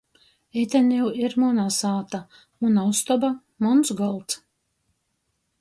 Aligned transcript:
Ite 0.61 0.79
niu 0.85 1.11
ir 1.25 1.35
muna 1.43 1.65
sāta. 1.75 2.23
Muna 2.65 2.87
ustoba. 2.95 3.33
Muns 3.67 3.97
golds. 4.03 4.43